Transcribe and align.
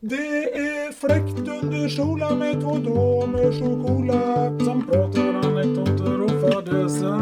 Det 0.00 0.58
är 0.58 0.92
fläkt 0.92 1.48
under 1.48 1.88
solen 1.88 2.38
med 2.38 2.60
två 2.60 2.78
damer 2.78 3.52
så 3.52 3.86
coola 3.86 4.58
Som 4.58 4.86
pratar 4.86 5.34
anekdoter 5.34 6.22
och 6.22 6.30
fadäser. 6.30 7.18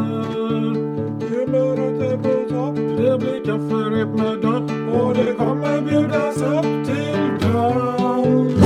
Humöret 1.29 2.01
är 2.11 2.17
på 2.17 2.49
topp 2.49 2.75
Det 2.75 3.17
blir 3.17 3.45
kafferep 3.45 4.07
med 4.07 4.41
dopp 4.41 4.71
och 5.01 5.15
det 5.15 5.33
kommer 5.33 5.81
bjudas 5.81 6.37
upp 6.37 6.85
till 6.87 7.49
dans. 7.49 8.63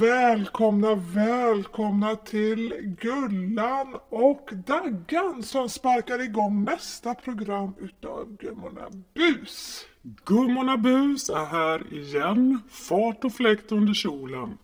Välkomna, 0.00 0.94
välkomna 0.94 2.16
till 2.16 2.74
Gullan 3.00 3.96
och 4.08 4.50
Daggan 4.66 5.42
som 5.42 5.68
sparkar 5.68 6.22
igång 6.22 6.64
nästa 6.64 7.14
program 7.14 7.74
utav 7.80 8.36
Gummorna 8.36 8.88
Bus. 9.14 9.86
Gummorna 10.02 10.76
Bus 10.76 11.30
är 11.30 11.44
här 11.44 11.94
igen. 11.94 12.62
Fart 12.68 13.24
och 13.24 13.32
fläkt 13.32 13.72
under 13.72 13.94
kjolen. 13.94 14.58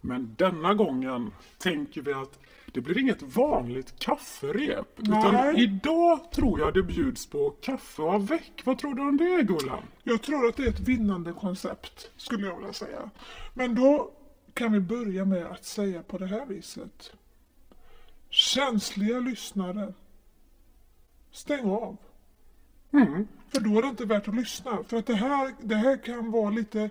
Men 0.00 0.34
denna 0.38 0.74
gången 0.74 1.30
tänker 1.58 2.02
vi 2.02 2.12
att 2.12 2.38
det 2.72 2.80
blir 2.80 2.98
inget 2.98 3.22
vanligt 3.22 3.98
kafferep. 3.98 4.94
Utan 4.96 5.34
Nej. 5.34 5.62
idag 5.62 6.32
tror 6.32 6.60
jag 6.60 6.74
det 6.74 6.82
bjuds 6.82 7.26
på 7.26 7.50
kaffe 7.50 8.02
och 8.02 8.14
avec. 8.14 8.62
Vad 8.64 8.78
tror 8.78 8.94
du 8.94 9.02
om 9.02 9.16
det 9.16 9.42
Gullan? 9.42 9.82
Jag 10.02 10.22
tror 10.22 10.48
att 10.48 10.56
det 10.56 10.62
är 10.62 10.68
ett 10.68 10.80
vinnande 10.80 11.32
koncept, 11.32 12.10
skulle 12.16 12.46
jag 12.46 12.56
vilja 12.56 12.72
säga. 12.72 13.10
Men 13.54 13.74
då 13.74 14.12
kan 14.54 14.72
vi 14.72 14.80
börja 14.80 15.24
med 15.24 15.46
att 15.46 15.64
säga 15.64 16.02
på 16.02 16.18
det 16.18 16.26
här 16.26 16.46
viset. 16.46 17.12
Känsliga 18.30 19.20
lyssnare, 19.20 19.94
stäng 21.30 21.70
av. 21.70 21.96
Mm. 22.92 23.28
För 23.48 23.60
då 23.60 23.78
är 23.78 23.82
det 23.82 23.88
inte 23.88 24.04
värt 24.04 24.28
att 24.28 24.34
lyssna. 24.34 24.78
För 24.88 24.96
att 24.96 25.06
det 25.06 25.14
här, 25.14 25.54
det 25.60 25.74
här 25.74 25.96
kan 25.96 26.30
vara 26.30 26.50
lite 26.50 26.90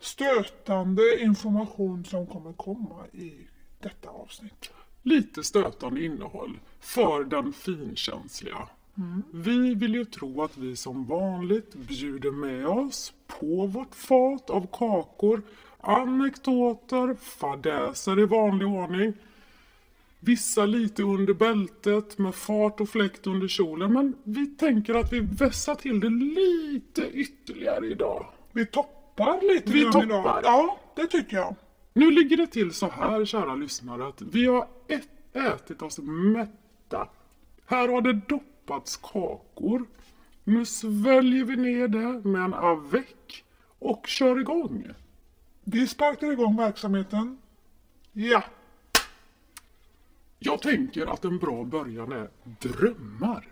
stötande 0.00 1.20
information 1.20 2.04
som 2.04 2.26
kommer 2.26 2.52
komma 2.52 3.06
i 3.12 3.32
detta 3.80 4.08
avsnitt. 4.08 4.70
Lite 5.02 5.44
stötande 5.44 6.04
innehåll 6.04 6.58
för 6.80 7.24
den 7.24 7.52
finkänsliga. 7.52 8.68
Vi 9.30 9.74
vill 9.74 9.94
ju 9.94 10.04
tro 10.04 10.42
att 10.42 10.56
vi 10.56 10.76
som 10.76 11.04
vanligt 11.04 11.74
bjuder 11.74 12.30
med 12.30 12.66
oss 12.66 13.12
på 13.26 13.66
vårt 13.66 13.94
fat 13.94 14.50
av 14.50 14.66
kakor, 14.72 15.42
anekdoter, 15.80 17.14
fadäser 17.14 18.20
i 18.20 18.24
vanlig 18.24 18.68
ordning. 18.68 19.12
Vissa 20.20 20.66
lite 20.66 21.02
under 21.02 21.34
bältet 21.34 22.18
med 22.18 22.34
fart 22.34 22.80
och 22.80 22.88
fläkt 22.88 23.26
under 23.26 23.48
kjolen. 23.48 23.92
Men 23.92 24.16
vi 24.24 24.46
tänker 24.46 24.94
att 24.94 25.12
vi 25.12 25.20
vässar 25.20 25.74
till 25.74 26.00
det 26.00 26.08
lite 26.10 27.02
ytterligare 27.12 27.86
idag. 27.86 28.26
Vi 28.52 28.66
toppar 28.66 29.54
lite 29.54 29.72
Vi 29.72 29.84
toppar. 29.84 30.04
idag. 30.04 30.40
Ja, 30.44 30.78
det 30.96 31.06
tycker 31.06 31.36
jag. 31.36 31.54
Nu 31.92 32.10
ligger 32.10 32.36
det 32.36 32.46
till 32.46 32.72
så 32.72 32.88
här, 32.88 33.24
kära 33.24 33.54
lyssnare, 33.54 34.06
att 34.08 34.22
vi 34.22 34.46
har 34.46 34.68
ät- 34.88 35.36
ätit 35.36 35.82
oss 35.82 35.98
mätta. 35.98 37.08
Här 37.66 37.88
har 37.88 38.00
det 38.00 38.12
doppats 38.12 38.96
kakor. 38.96 39.84
Nu 40.44 40.64
sväljer 40.64 41.44
vi 41.44 41.56
ner 41.56 41.88
det 41.88 42.28
med 42.28 42.42
en 42.42 42.54
avec 42.54 43.44
och 43.78 44.06
kör 44.06 44.40
igång. 44.40 44.86
Vi 45.64 45.86
sparkar 45.86 46.32
igång 46.32 46.56
verksamheten. 46.56 47.38
Ja. 48.12 48.42
Jag 50.38 50.62
tänker 50.62 51.06
att 51.06 51.24
en 51.24 51.38
bra 51.38 51.64
början 51.64 52.12
är 52.12 52.28
drömmar. 52.60 53.48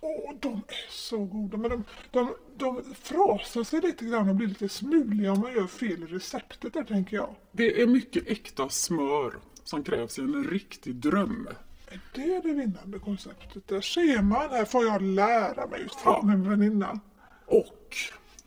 Åh, 0.00 0.34
de 0.40 0.52
är 0.52 0.90
så 0.90 1.24
goda. 1.24 1.56
Men 1.56 1.70
de, 1.70 1.84
de, 2.10 2.34
de 2.56 2.94
frasar 2.94 3.64
sig 3.64 3.80
lite 3.80 4.04
grann 4.04 4.28
och 4.28 4.34
blir 4.34 4.46
lite 4.48 4.68
smuliga 4.68 5.32
om 5.32 5.40
man 5.40 5.52
gör 5.52 5.66
fel 5.66 6.02
i 6.02 6.06
receptet 6.06 6.72
där 6.72 6.84
tänker 6.84 7.16
jag. 7.16 7.34
Det 7.52 7.82
är 7.82 7.86
mycket 7.86 8.26
äkta 8.28 8.68
smör 8.68 9.34
som 9.64 9.84
krävs 9.84 10.18
i 10.18 10.22
en 10.22 10.44
riktig 10.44 10.94
dröm. 10.94 11.48
Är 11.90 12.00
det 12.14 12.40
det 12.42 12.54
vinnande 12.54 12.98
konceptet? 12.98 13.68
Där 13.68 13.80
ser 13.80 14.22
man. 14.22 14.50
Här 14.50 14.64
får 14.64 14.84
jag 14.84 15.02
lära 15.02 15.66
mig 15.66 15.80
just 15.82 15.98
Ja. 16.04 16.20
från 16.20 16.30
min 16.30 16.50
väninna. 16.50 17.00
Och 17.46 17.96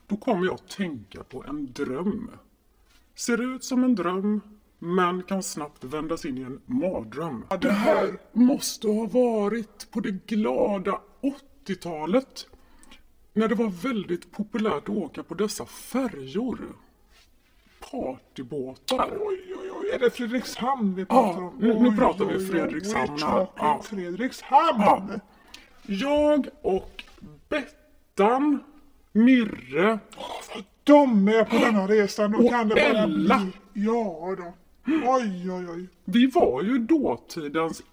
då 0.08 0.18
kommer 0.18 0.46
jag 0.46 0.54
att 0.54 0.70
tänka 0.70 1.24
på 1.24 1.44
en 1.48 1.74
dröm. 1.74 2.32
Ser 3.16 3.56
ut 3.56 3.64
som 3.64 3.84
en 3.84 3.96
dröm, 3.96 4.42
men 4.84 5.24
kan 5.24 5.44
snabbt 5.44 5.84
vändas 5.84 6.26
in 6.26 6.38
i 6.38 6.42
en 6.42 6.62
mardröm. 6.66 7.46
Ja, 7.50 7.58
det 7.58 7.72
här- 7.72 8.18
måste 8.34 8.88
ha 8.88 9.06
varit 9.06 9.92
på 9.92 10.00
det 10.00 10.12
glada 10.28 11.00
80-talet. 11.22 12.48
När 13.34 13.48
det 13.48 13.56
var 13.56 13.68
väldigt 13.70 14.32
populärt 14.32 14.84
att 14.84 14.90
åka 14.90 15.24
på 15.24 15.34
dessa 15.34 15.66
färjor. 15.66 16.60
Partybåtar. 17.92 19.10
Oj, 19.20 19.56
oj, 19.62 19.72
oj. 19.82 19.90
Är 19.94 20.00
det 20.00 20.10
Fredrikshamn 20.10 20.96
vi 20.96 21.06
pratar 21.06 21.42
Ja, 21.42 21.48
om? 21.48 21.54
nu- 21.60 21.80
nu 21.80 21.98
pratar 21.98 22.26
vi. 22.26 22.46
Fredrikshamn 22.48 23.18
Ja. 23.20 23.82
Fredrikshamn. 23.84 24.82
Ja. 24.82 25.08
Jag 25.86 26.48
och 26.62 27.04
Bettan, 27.50 28.64
Mirre 29.12 30.00
De 30.84 31.28
är 31.28 31.44
på 31.46 31.56
denna 31.58 31.88
resan. 31.88 32.32
Då 32.32 32.38
Och 32.40 32.50
kan 32.50 32.68
det 32.70 32.76
bara 32.76 32.84
Ella. 33.04 33.40
bli... 33.74 33.84
Ja 33.86 34.36
då. 34.38 34.54
Oj, 34.86 35.52
oj, 35.52 35.70
oj. 35.70 35.88
Vi 36.06 36.28
var 36.28 36.64
ju 36.64 36.78
dåtidens, 36.78 37.84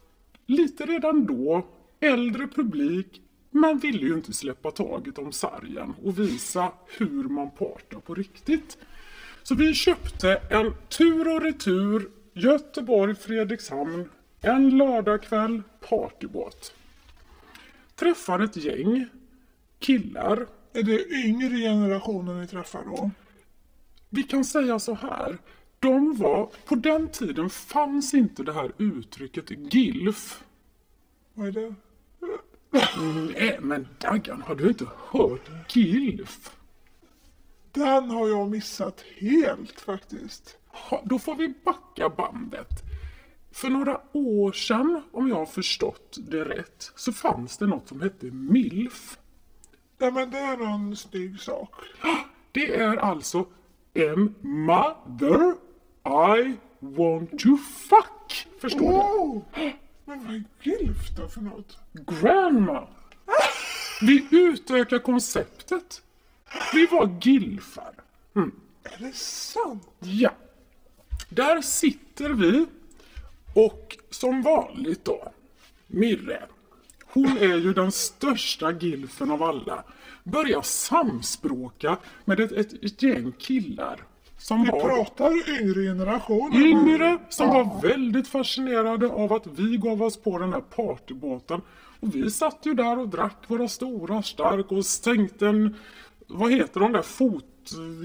lite 0.46 0.86
redan 0.86 1.26
då, 1.26 1.66
äldre 2.00 2.46
publik 2.46 3.22
men 3.50 3.78
ville 3.78 4.06
ju 4.06 4.14
inte 4.14 4.32
släppa 4.32 4.70
taget 4.70 5.18
om 5.18 5.32
sargen 5.32 5.94
och 6.04 6.18
visa 6.18 6.72
hur 6.98 7.24
man 7.24 7.50
partar 7.50 8.00
på 8.00 8.14
riktigt. 8.14 8.78
Så 9.42 9.54
vi 9.54 9.74
köpte 9.74 10.40
en 10.50 10.74
tur 10.88 11.34
och 11.34 11.42
retur 11.42 12.10
Göteborg-Fredrikshamn 12.32 14.08
en 14.40 14.78
lördagkväll 14.78 15.62
partybåt. 15.88 16.74
Träffar 17.94 18.40
ett 18.40 18.56
gäng 18.56 19.06
killar. 19.78 20.46
Är 20.72 20.82
det 20.82 21.08
yngre 21.10 21.58
generationen 21.58 22.40
ni 22.40 22.46
träffar 22.46 22.84
då? 22.84 23.10
Vi 24.08 24.22
kan 24.22 24.44
säga 24.44 24.78
så 24.78 24.94
här. 24.94 25.38
De 25.80 26.16
var, 26.16 26.50
på 26.64 26.74
den 26.74 27.08
tiden 27.08 27.50
fanns 27.50 28.14
inte 28.14 28.42
det 28.42 28.52
här 28.52 28.72
uttrycket 28.78 29.74
GILF. 29.74 30.44
Vad 31.34 31.48
är 31.48 31.52
det? 31.52 31.74
Nej, 33.34 33.58
men 33.60 33.88
Daggan, 33.98 34.42
har 34.42 34.54
du 34.54 34.68
inte 34.68 34.86
hört 35.10 35.76
GILF? 35.76 36.56
Den 37.72 38.10
har 38.10 38.28
jag 38.28 38.50
missat 38.50 39.04
helt 39.16 39.80
faktiskt. 39.80 40.58
Ha, 40.66 41.02
då 41.04 41.18
får 41.18 41.34
vi 41.34 41.54
backa 41.64 42.08
bandet. 42.08 42.82
För 43.52 43.70
några 43.70 44.00
år 44.12 44.52
sedan, 44.52 45.02
om 45.12 45.28
jag 45.28 45.36
har 45.36 45.46
förstått 45.46 46.18
det 46.28 46.44
rätt, 46.44 46.92
så 46.96 47.12
fanns 47.12 47.58
det 47.58 47.66
något 47.66 47.88
som 47.88 48.00
hette 48.00 48.26
MILF. 48.26 49.18
Ja 49.98 50.10
men 50.10 50.30
det 50.30 50.38
är 50.38 50.56
någon 50.56 50.96
snygg 50.96 51.40
sak. 51.40 51.74
Det 52.52 52.76
är 52.76 52.96
alltså 52.96 53.46
en 53.94 54.34
mother 54.40 55.54
I 56.10 56.56
want 56.78 57.30
to 57.40 57.56
fuck. 57.56 58.48
Förstår 58.60 58.88
du? 58.90 58.96
Oh! 58.96 59.42
Men 60.04 60.24
vad 60.26 60.34
är 60.34 60.44
gilf 60.62 61.16
då 61.16 61.28
för 61.28 61.40
något? 61.40 61.78
Grandma. 61.92 62.88
Vi 64.02 64.26
utökar 64.30 64.98
konceptet. 64.98 66.02
Vi 66.74 66.86
var 66.86 67.18
gilfar. 67.22 67.94
Är 68.82 68.98
det 68.98 69.14
sant? 69.14 69.88
Ja. 70.00 70.30
Där 71.28 71.60
sitter 71.60 72.30
vi 72.30 72.66
och 73.54 73.96
som 74.10 74.42
vanligt 74.42 75.04
då, 75.04 75.32
Mirre. 75.86 76.42
Hon 77.04 77.38
är 77.38 77.56
ju 77.56 77.72
den 77.72 77.92
största 77.92 78.72
gilfen 78.72 79.30
av 79.30 79.42
alla. 79.42 79.84
Börjar 80.24 80.62
samspråka 80.62 81.96
med 82.24 82.40
ett, 82.40 82.52
ett, 82.52 82.84
ett 82.84 83.02
gäng 83.02 83.32
killar. 83.32 84.04
Som 84.40 84.62
Vi 84.64 84.70
var 84.70 84.80
pratar 84.80 85.30
yngre 85.60 85.82
generation. 85.82 86.52
yngre 86.54 87.18
som 87.28 87.48
var 87.48 87.82
väldigt 87.82 88.28
fascinerade 88.28 89.08
av 89.08 89.32
att 89.32 89.46
vi 89.46 89.76
gav 89.76 90.02
oss 90.02 90.16
på 90.16 90.38
den 90.38 90.52
här 90.52 90.60
partybåten. 90.60 91.60
Och 92.00 92.14
vi 92.14 92.30
satt 92.30 92.58
ju 92.62 92.74
där 92.74 92.98
och 92.98 93.08
drack 93.08 93.36
våra 93.46 93.68
stora 93.68 94.22
stark 94.22 94.72
och 94.72 94.86
stänkte 94.86 95.46
en, 95.48 95.76
vad 96.26 96.52
heter 96.52 96.80
de 96.80 96.92
där, 96.92 97.02
fot... 97.02 97.44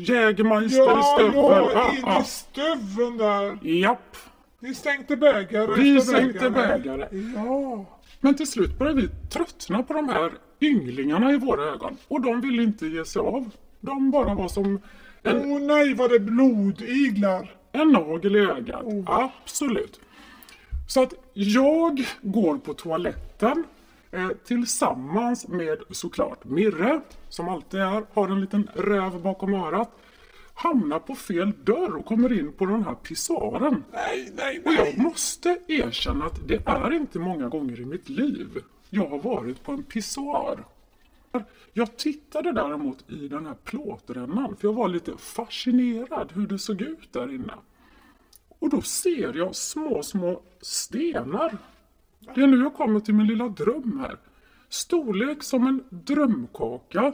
Jägermeister 0.07 0.81
i 0.83 0.85
Ja, 0.85 1.03
stövel. 1.17 1.33
ja, 1.73 1.91
in 1.91 2.03
Ja, 2.05 2.21
i 2.21 2.23
stuven 2.23 3.17
där. 3.17 3.43
ja. 3.45 3.57
Japp. 3.61 4.17
Ni 4.59 4.73
stänkte 4.73 5.15
bägare 5.17 5.81
Vi 5.81 5.97
efter 5.97 6.11
sänkte 6.13 6.49
bägare. 6.49 7.07
Ja. 7.35 7.85
Men 8.21 8.35
till 8.35 8.47
slut 8.47 8.79
började 8.79 9.01
vi 9.01 9.09
tröttna 9.29 9.83
på 9.83 9.93
de 9.93 10.09
här 10.09 10.31
ynglingarna 10.61 11.31
i 11.31 11.37
våra 11.37 11.63
ögon. 11.63 11.97
Och 12.07 12.21
de 12.21 12.41
ville 12.41 12.63
inte 12.63 12.87
ge 12.87 13.05
sig 13.05 13.19
av. 13.19 13.49
De 13.79 14.11
bara 14.11 14.33
var 14.35 14.47
som 14.47 14.79
Åh 15.25 15.59
nej 15.59 15.93
vad 15.93 16.09
det 16.11 16.19
blodiglar. 16.19 17.55
En 17.71 17.91
nagel 17.91 18.35
i 18.35 18.39
ögat, 18.39 18.85
absolut. 19.05 19.99
Så 20.87 21.03
att 21.03 21.13
jag 21.33 22.05
går 22.21 22.57
på 22.57 22.73
toaletten 22.73 23.63
eh, 24.11 24.29
tillsammans 24.45 25.47
med 25.47 25.77
såklart 25.91 26.43
Mirre, 26.45 27.01
som 27.29 27.49
alltid 27.49 27.79
är, 27.79 28.03
har 28.13 28.27
en 28.27 28.41
liten 28.41 28.67
räv 28.73 29.21
bakom 29.21 29.53
örat. 29.53 29.91
hamnar 30.53 30.99
på 30.99 31.15
fel 31.15 31.51
dörr 31.63 31.95
och 31.95 32.05
kommer 32.05 32.39
in 32.39 32.51
på 32.53 32.65
den 32.65 32.83
här 32.83 32.93
pissoaren. 32.95 33.83
Nej, 33.93 34.31
nej, 34.35 34.61
Och 34.65 34.71
nej. 34.71 34.93
jag 34.95 34.97
måste 35.03 35.57
erkänna 35.67 36.25
att 36.25 36.47
det 36.47 36.61
är 36.65 36.93
inte 36.93 37.19
många 37.19 37.49
gånger 37.49 37.79
i 37.81 37.85
mitt 37.85 38.09
liv 38.09 38.47
jag 38.89 39.07
har 39.07 39.19
varit 39.19 39.63
på 39.63 39.71
en 39.71 39.83
pissoar. 39.83 40.65
Jag 41.73 41.97
tittade 41.97 42.51
däremot 42.51 43.11
i 43.11 43.27
den 43.27 43.45
här 43.45 43.55
plåtrännan 43.63 44.55
för 44.55 44.67
jag 44.67 44.73
var 44.73 44.87
lite 44.87 45.17
fascinerad 45.17 46.31
hur 46.33 46.47
det 46.47 46.59
såg 46.59 46.81
ut 46.81 47.13
där 47.13 47.33
inne. 47.33 47.53
Och 48.59 48.69
då 48.69 48.81
ser 48.81 49.37
jag 49.37 49.55
små, 49.55 50.03
små 50.03 50.41
stenar. 50.61 51.57
Det 52.35 52.41
är 52.41 52.47
nu 52.47 52.57
jag 52.57 52.73
kommer 52.73 52.99
till 52.99 53.13
min 53.13 53.27
lilla 53.27 53.47
dröm 53.47 53.99
här. 53.99 54.17
Storlek 54.69 55.43
som 55.43 55.67
en 55.67 55.83
drömkaka. 55.89 57.13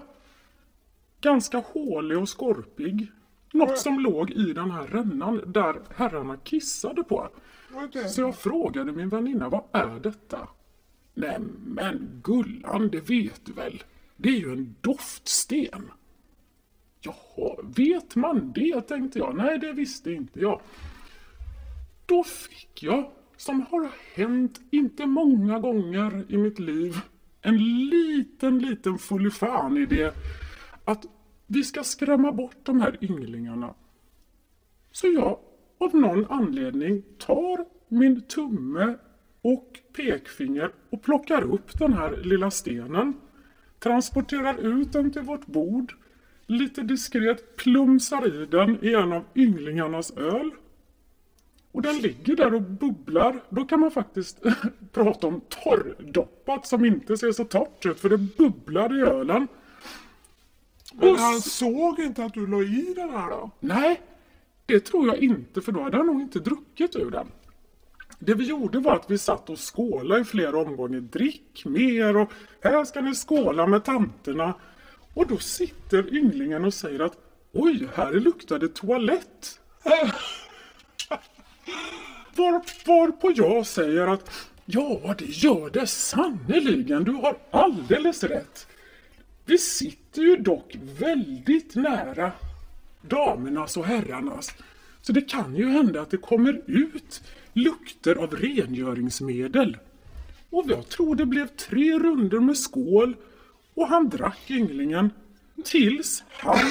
Ganska 1.21 1.57
hålig 1.57 2.18
och 2.18 2.29
skorpig. 2.29 3.12
Något 3.53 3.77
som 3.77 4.00
låg 4.00 4.31
i 4.31 4.53
den 4.53 4.71
här 4.71 4.88
rännan 4.88 5.41
där 5.45 5.75
herrarna 5.95 6.38
kissade 6.38 7.03
på. 7.03 7.29
Så 8.09 8.21
jag 8.21 8.35
frågade 8.35 8.91
min 8.91 9.09
väninna, 9.09 9.50
vad 9.50 9.63
är 9.71 10.00
detta? 10.00 10.47
Nej 11.13 11.39
men 11.65 12.21
Gullan, 12.23 12.89
det 12.89 13.09
vet 13.09 13.45
du 13.45 13.53
väl? 13.53 13.83
Det 14.21 14.29
är 14.29 14.39
ju 14.39 14.51
en 14.51 14.75
doftsten. 14.81 15.91
Jaha, 17.01 17.56
vet 17.75 18.15
man 18.15 18.51
det? 18.56 18.81
tänkte 18.81 19.19
jag. 19.19 19.35
Nej, 19.35 19.59
det 19.59 19.73
visste 19.73 20.12
inte 20.12 20.39
jag. 20.39 20.62
Då 22.06 22.23
fick 22.23 22.83
jag, 22.83 23.12
som 23.38 23.62
har 23.62 23.91
hänt 24.15 24.62
inte 24.71 25.06
många 25.06 25.59
gånger 25.59 26.25
i 26.29 26.38
mitt 26.38 26.59
liv, 26.59 26.97
en 27.41 27.57
liten, 27.89 28.59
liten 28.59 28.97
fullifan-idé 28.97 30.12
att 30.85 31.06
vi 31.47 31.63
ska 31.63 31.83
skrämma 31.83 32.31
bort 32.31 32.57
de 32.63 32.81
här 32.81 32.97
ynglingarna. 33.01 33.73
Så 34.91 35.07
jag 35.07 35.39
av 35.77 35.95
någon 35.95 36.25
anledning 36.25 37.03
tar 37.18 37.65
min 37.88 38.21
tumme 38.21 38.97
och 39.41 39.79
pekfinger 39.94 40.71
och 40.89 41.03
plockar 41.03 41.41
upp 41.41 41.79
den 41.79 41.94
här 41.94 42.18
lilla 42.23 42.51
stenen. 42.51 43.13
Transporterar 43.83 44.57
ut 44.57 44.94
den 44.94 45.12
till 45.12 45.22
vårt 45.22 45.45
bord. 45.45 45.94
Lite 46.45 46.81
diskret 46.81 47.56
plumsar 47.56 48.42
i 48.42 48.45
den 48.45 48.86
i 48.86 48.94
en 48.94 49.13
av 49.13 49.24
ynglingarnas 49.36 50.12
öl. 50.12 50.51
Och 51.72 51.81
den 51.81 51.98
ligger 51.98 52.36
där 52.36 52.54
och 52.54 52.62
bubblar. 52.62 53.44
Då 53.50 53.66
kan 53.66 53.80
man 53.80 53.92
faktiskt 53.92 54.38
prata 54.92 55.28
om 55.28 55.42
torrdoppat 55.50 56.68
som 56.68 56.86
inte 56.86 57.18
ser 57.18 57.31
så 57.31 57.44
torrt 57.44 57.86
ut 57.86 58.00
för 58.00 58.10
det 58.10 58.18
bubblar 58.18 59.00
i 59.00 59.01
ölen. 59.01 59.48
Men 60.94 61.10
Och 61.10 61.18
han 61.18 61.42
såg 61.42 62.00
inte 62.00 62.25
att 62.25 62.33
du 62.33 62.48
la 62.48 62.62
i 62.62 62.94
den 62.95 63.10
här 63.10 63.30
då? 63.30 63.51
Nej, 63.60 64.01
det 64.66 64.80
tror 64.80 65.07
jag 65.07 65.18
inte 65.18 65.62
för 65.62 65.72
då 65.72 65.81
hade 65.81 65.98
han 65.98 66.06
nog 66.06 66.22
inte 66.22 66.39
druckit 66.39 66.95
ur 66.95 67.12
den. 67.12 67.28
Det 68.23 68.33
vi 68.33 68.44
gjorde 68.44 68.79
var 68.79 68.95
att 68.95 69.12
vi 69.12 69.18
satt 69.18 69.50
och 69.50 69.59
skålade 69.59 70.21
i 70.21 70.23
flera 70.23 70.57
omgångar. 70.57 71.00
Drick 71.00 71.65
mer 71.65 72.18
och 72.18 72.31
här 72.63 72.85
ska 72.85 73.01
ni 73.01 73.15
skåla 73.15 73.68
med 73.68 73.83
tanterna. 73.83 74.53
Och 75.13 75.27
då 75.27 75.38
sitter 75.38 76.15
ynglingen 76.15 76.65
och 76.65 76.73
säger 76.73 77.00
att 77.00 77.18
oj, 77.51 77.88
här 77.95 78.13
luktar 78.13 78.59
det 78.59 78.75
toalett. 78.75 79.59
Var, 82.35 82.51
varpå 82.88 83.31
jag 83.35 83.65
säger 83.65 84.07
att 84.07 84.31
ja, 84.65 85.15
det 85.18 85.25
gör 85.25 85.69
det 85.69 85.88
sannerligen. 85.88 87.03
Du 87.03 87.12
har 87.12 87.38
alldeles 87.51 88.23
rätt. 88.23 88.68
Vi 89.45 89.57
sitter 89.57 90.21
ju 90.21 90.35
dock 90.35 90.77
väldigt 91.00 91.75
nära 91.75 92.31
damernas 93.01 93.77
och 93.77 93.85
herrarnas. 93.85 94.51
Så 95.01 95.12
det 95.12 95.21
kan 95.21 95.56
ju 95.56 95.69
hända 95.69 96.01
att 96.01 96.12
det 96.12 96.18
kommer 96.18 96.62
ut 96.68 97.21
lukter 97.53 98.15
av 98.15 98.36
rengöringsmedel. 98.36 99.77
Och 100.50 100.65
jag 100.68 100.89
tror 100.89 101.15
det 101.15 101.25
blev 101.25 101.48
tre 101.48 102.00
runder 102.00 102.39
med 102.39 102.57
skål 102.57 103.15
och 103.74 103.88
han 103.88 104.09
drack 104.09 104.51
ynglingen 104.51 105.09
tills 105.63 106.24
han 106.30 106.65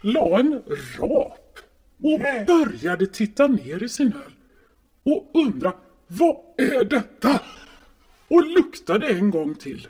la 0.00 0.38
en 0.38 0.62
rap 0.98 1.58
och 2.02 2.20
började 2.46 3.06
titta 3.06 3.46
ner 3.46 3.82
i 3.82 3.88
sin 3.88 4.12
öl 4.12 4.32
och 5.02 5.30
undra 5.34 5.72
vad 6.06 6.36
är 6.56 6.84
detta? 6.84 7.40
Och 8.28 8.46
luktade 8.46 9.08
en 9.08 9.30
gång 9.30 9.54
till. 9.54 9.88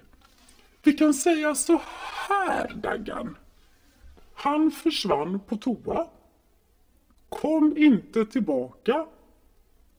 Vi 0.82 0.92
kan 0.92 1.14
säga 1.14 1.54
så 1.54 1.80
här 2.28 2.72
Daggan. 2.74 3.36
Han 4.34 4.70
försvann 4.70 5.40
på 5.40 5.56
toa. 5.56 6.06
Kom 7.32 7.76
inte 7.76 8.24
tillbaka. 8.24 9.06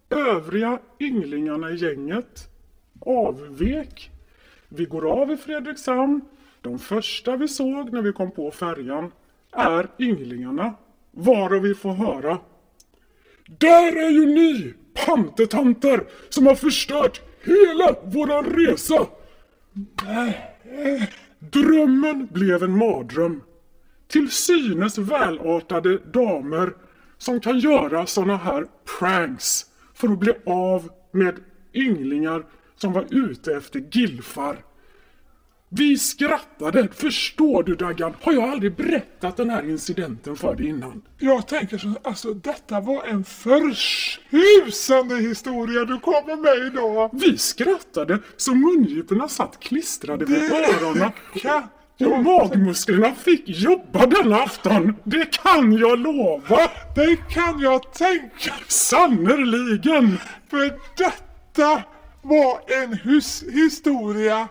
Övriga 0.09 0.79
ynglingarna 0.99 1.71
i 1.71 1.75
gänget 1.75 2.49
avvek. 3.05 4.11
Vi 4.69 4.85
går 4.85 5.21
av 5.21 5.31
i 5.31 5.37
Fredrikshamn. 5.37 6.21
De 6.61 6.79
första 6.79 7.35
vi 7.35 7.47
såg 7.47 7.93
när 7.93 8.01
vi 8.01 8.13
kom 8.13 8.31
på 8.31 8.51
färjan 8.51 9.11
är 9.51 9.87
ynglingarna. 9.99 10.73
Varav 11.11 11.61
vi 11.61 11.75
får 11.75 11.93
höra. 11.93 12.39
Där 13.47 14.05
är 14.05 14.09
ju 14.09 14.25
ni, 14.25 14.73
pantetanter, 15.05 16.03
som 16.29 16.47
har 16.47 16.55
förstört 16.55 17.21
hela 17.43 17.95
våran 18.03 18.45
resa. 18.45 19.07
Drömmen 21.39 22.27
blev 22.31 22.63
en 22.63 22.77
mardröm. 22.77 23.41
Till 24.07 24.31
synes 24.31 24.97
välartade 24.97 25.97
damer 25.97 26.73
som 27.17 27.39
kan 27.39 27.59
göra 27.59 28.05
såna 28.05 28.37
här 28.37 28.65
pranks 28.99 29.65
för 29.93 30.07
att 30.07 30.19
bli 30.19 30.33
av 30.45 30.89
med 31.11 31.35
ynglingar 31.73 32.45
som 32.75 32.93
var 32.93 33.05
ute 33.09 33.55
efter 33.55 33.83
gilfar. 33.91 34.57
Vi 35.75 35.97
skrattade, 35.97 36.87
förstår 36.93 37.63
du 37.63 37.75
Daggan? 37.75 38.13
Har 38.21 38.33
jag 38.33 38.43
aldrig 38.43 38.75
berättat 38.75 39.37
den 39.37 39.49
här 39.49 39.69
incidenten 39.69 40.35
för 40.35 40.55
dig 40.55 40.67
innan? 40.67 41.01
Jag 41.19 41.47
tänker 41.47 41.77
så, 41.77 41.93
alltså 42.03 42.33
detta 42.33 42.79
var 42.79 43.03
en 43.03 43.23
förtjusande 43.23 45.15
historia 45.15 45.85
du 45.85 45.99
kommer 45.99 46.35
med 46.35 46.67
idag. 46.67 47.09
Vi 47.13 47.37
skrattade 47.37 48.19
så 48.37 48.55
mungiporna 48.55 49.27
satt 49.27 49.59
klistrade 49.59 50.25
vid 50.25 50.51
öronen 50.51 51.11
och 52.05 52.23
magmusklerna 52.23 53.15
fick 53.15 53.43
jobba 53.49 54.05
denna 54.05 54.35
afton. 54.43 54.95
Det 55.03 55.25
kan 55.37 55.73
jag 55.77 55.99
lova! 55.99 56.69
Det 56.95 57.15
kan 57.29 57.59
jag 57.59 57.93
tänka 57.93 58.53
Sannerligen! 58.67 60.17
för 60.49 60.79
detta 60.97 61.83
var 62.21 62.59
en 62.83 62.93
hus- 62.93 63.43
historia. 63.51 64.47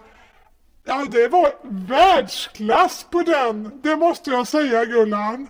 Ja, 0.84 1.06
det 1.10 1.28
var 1.28 1.52
världsklass 1.88 3.06
på 3.10 3.22
den. 3.22 3.80
Det 3.82 3.96
måste 3.96 4.30
jag 4.30 4.48
säga 4.48 4.84
Gullan. 4.84 5.48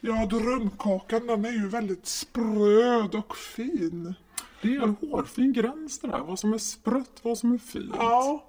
Ja, 0.00 0.26
drömkakan 0.26 1.26
den 1.26 1.44
är 1.44 1.50
ju 1.52 1.68
väldigt 1.68 2.06
spröd 2.06 3.14
och 3.14 3.36
fin. 3.36 4.14
Det 4.62 4.76
är 4.76 4.82
en 4.82 4.96
hårfin 5.00 5.52
gräns 5.52 5.98
det 5.98 6.08
där, 6.08 6.18
vad 6.18 6.38
som 6.38 6.52
är 6.52 6.58
sprött, 6.58 7.18
vad 7.22 7.38
som 7.38 7.52
är 7.52 7.58
fint. 7.58 7.94
Ja, 7.98 8.44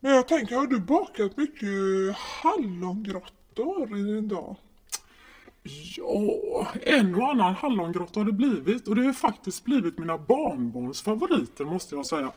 men 0.00 0.12
jag 0.12 0.28
tänker, 0.28 0.56
har 0.56 0.66
du 0.66 0.80
bakat 0.80 1.36
mycket 1.36 1.68
hallongrottor 2.16 3.98
i 3.98 4.02
din 4.02 4.28
dag? 4.28 4.56
Ja, 5.96 6.66
en 6.82 7.14
och 7.14 7.30
annan 7.30 7.54
hallongrotta 7.54 8.20
har 8.20 8.24
det 8.24 8.32
blivit 8.32 8.88
och 8.88 8.94
det 8.94 9.04
har 9.04 9.12
faktiskt 9.12 9.64
blivit 9.64 9.98
mina 9.98 10.18
barnbarns 10.18 11.02
favoriter 11.02 11.64
måste 11.64 11.94
jag 11.94 12.06
säga. 12.06 12.32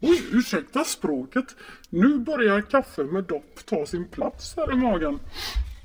Oj, 0.00 0.22
ursäkta 0.32 0.84
språket. 0.84 1.56
Nu 1.90 2.18
börjar 2.18 2.60
kaffe 2.60 3.04
med 3.04 3.24
dopp 3.24 3.66
ta 3.66 3.86
sin 3.86 4.08
plats 4.08 4.56
här 4.56 4.72
i 4.72 4.76
magen. 4.76 5.20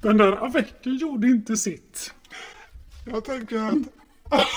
Den 0.02 0.18
där 0.18 0.32
avecken 0.32 0.98
gjorde 0.98 1.28
inte 1.28 1.58
sitt. 1.58 2.14
Jag 3.06 3.26
tänker 3.26 3.58
att 3.58 3.74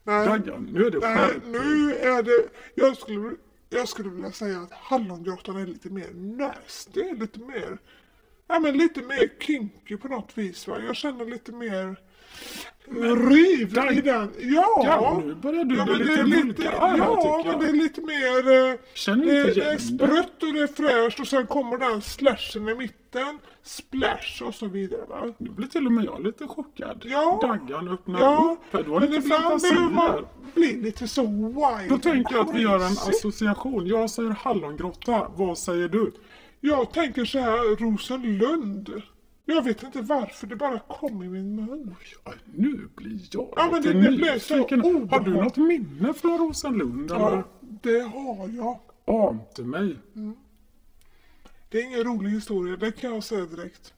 Nej, 0.05 0.27
Daggan, 0.27 0.65
nu 0.73 0.87
är 0.87 0.91
det 0.91 0.99
nej 0.99 1.17
skärp. 1.17 1.43
nu 1.47 1.95
är 1.95 2.23
det, 2.23 2.49
jag 2.75 2.97
skulle, 2.97 3.37
jag 3.69 3.89
skulle 3.89 4.09
vilja 4.11 4.33
säga 4.33 4.61
att 4.61 4.73
hallongrottan 4.73 5.57
är 5.57 5.67
lite 5.67 5.91
mer 5.91 6.11
nasty, 6.15 7.15
lite 7.15 7.41
mer, 7.41 7.79
ja 8.47 8.61
men 8.61 8.79
lite 8.79 9.03
mer 9.03 9.31
kinky 9.41 9.97
på 9.97 10.09
något 10.09 10.39
vis 10.39 10.69
va. 10.69 10.79
Jag 10.87 10.97
känner 10.97 11.25
lite 11.25 11.53
mer, 11.53 12.01
Riv 13.31 13.79
i 13.93 14.01
den. 14.01 14.33
Ja. 14.39 14.83
Ja, 14.85 15.23
nu 15.25 15.35
börjar 15.35 15.65
du 15.65 15.77
Ja, 15.77 15.85
bli 15.85 15.93
men 15.93 15.99
det 16.03 16.05
lite 16.09 16.21
är 16.21 16.25
lite, 16.25 16.63
vulgär 16.63 16.71
här, 16.81 16.99
ja, 16.99 17.43
tycker 17.45 17.51
men 17.51 17.59
det 17.61 17.67
jag. 17.67 17.75
är 17.75 17.83
lite 17.83 18.01
mer... 18.01 18.71
eh, 18.71 18.79
Känner 18.95 19.27
det, 19.27 19.41
inte 19.49 19.61
det 19.61 19.67
är 19.67 19.73
det. 19.73 19.79
sprött 19.81 20.43
och 20.43 20.53
det 20.53 20.61
är 20.61 20.67
fräscht 20.67 21.21
och 21.21 21.27
sen 21.27 21.47
kommer 21.47 21.79
den 21.79 22.03
slashen 22.03 22.69
i 22.69 22.75
mitten. 22.75 23.39
Splash 23.63 24.43
och 24.43 24.55
så 24.55 24.67
vidare 24.67 25.01
va. 25.09 25.35
Nu 25.39 25.51
blir 25.51 25.67
till 25.67 25.87
och 25.87 25.93
med 25.93 26.05
jag 26.05 26.25
lite 26.25 26.47
chockad. 26.47 27.03
Ja. 27.07 27.39
Daggan 27.43 27.89
öppnar 27.89 28.21
Ja, 28.21 28.57
upp. 28.61 28.73
här. 28.75 28.83
Du 28.83 28.91
har 28.91 29.01
men 29.01 29.11
lite 29.11 29.29
fantasi 29.29 29.75
här. 29.75 30.25
bli 30.55 30.77
lite 30.83 31.09
så 31.09 31.23
wild 31.27 31.89
Då 31.91 31.99
tänker 31.99 32.35
jag 32.35 32.49
att 32.49 32.55
vi 32.55 32.63
gör 32.63 32.77
en 32.77 32.83
association. 32.93 33.87
Jag 33.87 34.11
säger 34.11 34.31
hallongrotta. 34.31 35.27
Vad 35.37 35.59
säger 35.59 35.89
du? 35.89 36.13
Jag 36.61 36.93
tänker 36.93 37.25
så 37.25 37.39
här, 37.39 37.77
Rosenlund. 37.77 39.03
Jag 39.55 39.63
vet 39.63 39.83
inte 39.83 40.01
varför, 40.01 40.47
det 40.47 40.57
bara 40.57 40.79
kom 40.79 41.23
i 41.23 41.29
min 41.29 41.55
mun. 41.57 41.95
Ja, 42.25 42.33
nu 42.55 42.89
blir 42.97 43.21
jag 43.31 43.49
Ja, 43.57 43.69
men 43.73 43.83
lite 43.83 43.93
det- 43.95 44.11
det 44.11 44.17
blev 44.17 44.39
så 44.39 44.57
nyfiken. 44.57 45.09
Har 45.11 45.21
du 45.21 45.35
något 45.35 45.57
minne 45.57 46.15
från 46.15 46.39
Rosenlund? 46.39 47.11
Eller? 47.11 47.21
Ja, 47.21 47.45
det 47.61 48.01
har 48.01 48.49
jag. 48.49 48.79
Ante 49.05 49.63
mig. 49.63 49.97
Det 51.69 51.79
är 51.81 51.85
ingen 51.85 52.05
rolig 52.05 52.31
historia, 52.31 52.77
det 52.77 52.93
kan 53.01 53.15
jag 53.15 53.25
säga 53.25 53.45
direkt. 53.47 53.95